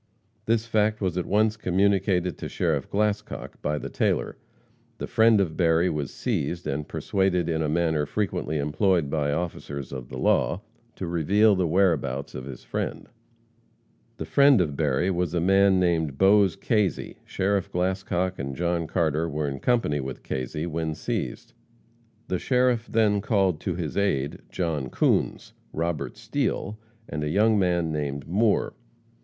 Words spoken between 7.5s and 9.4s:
a manner frequently employed by